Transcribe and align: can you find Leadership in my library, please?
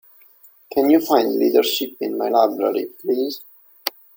can 0.73 0.89
you 0.89 0.99
find 0.99 1.35
Leadership 1.35 1.91
in 2.01 2.17
my 2.17 2.27
library, 2.27 2.87
please? 3.01 3.41